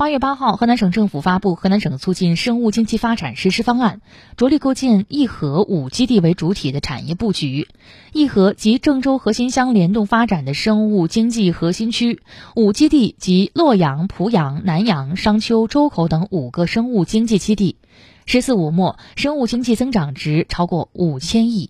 [0.00, 4.00] 八月八号河南省政府发布河南省促进生物经济发展实施方案
[4.34, 7.68] 着力构建一核五基地为主体的产业布局。
[8.14, 12.22] 一核及郑州核心乡联动发展的生物经济核心区
[12.56, 17.76] 五基地及洛阳濮阳南阳商丘周口等五个生物经济基地。
[18.24, 21.68] 十四五末生物经济增长值超过五千亿。